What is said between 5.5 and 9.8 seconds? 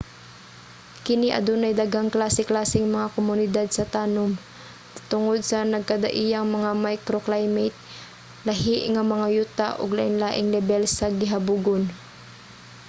nagkadaiyang mga microclimate lahi nga mga yuta